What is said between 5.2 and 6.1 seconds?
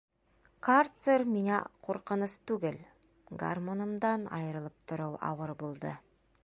ауыр булды.